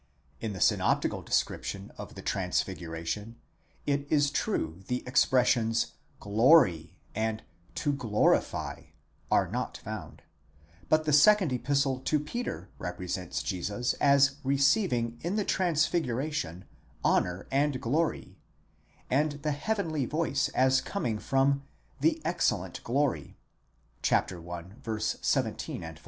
[0.39, 3.35] In the synoptical description of the transfiguration,
[3.85, 7.43] it is true the expressions δόξα, g/ory and
[7.75, 8.83] δοξάζειν, το glorify,
[9.29, 10.23] are not found:
[10.89, 16.65] but the Second Epistle to Peter represents Jesus as receiving in the transfiguration
[17.05, 18.39] honour and glory,
[19.11, 21.61] τιμὴν καὶ δόξαν, and the heavenly voice as coming from
[21.99, 23.37] the excellent glory,
[24.01, 25.57] μεγαλοπρεπὴς δόξα (i.
[25.57, 25.97] 17 f.).